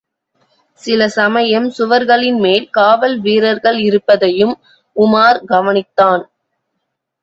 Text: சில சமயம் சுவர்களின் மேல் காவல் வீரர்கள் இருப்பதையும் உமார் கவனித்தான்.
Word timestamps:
சில 0.81 1.07
சமயம் 1.09 1.67
சுவர்களின் 1.77 2.39
மேல் 2.39 2.67
காவல் 2.69 3.15
வீரர்கள் 3.19 3.79
இருப்பதையும் 3.79 4.55
உமார் 4.95 5.41
கவனித்தான். 5.47 6.23